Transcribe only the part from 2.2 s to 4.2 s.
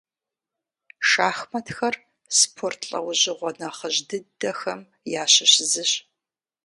спорт лӏэужьыгъуэ нэхъыжь